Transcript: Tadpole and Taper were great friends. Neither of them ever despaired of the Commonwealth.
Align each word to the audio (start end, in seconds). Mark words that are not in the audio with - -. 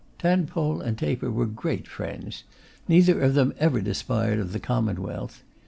Tadpole 0.17 0.81
and 0.81 0.97
Taper 0.97 1.29
were 1.29 1.45
great 1.45 1.87
friends. 1.87 2.43
Neither 2.87 3.21
of 3.21 3.35
them 3.35 3.53
ever 3.59 3.81
despaired 3.81 4.39
of 4.39 4.51
the 4.51 4.59
Commonwealth. 4.59 5.43